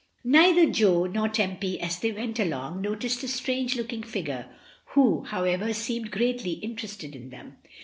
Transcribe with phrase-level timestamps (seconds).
[0.23, 4.49] Neither Jo norTempy as they went along noticed a strange looking figure,
[4.95, 7.57] who, however, seemed greatly interested in them.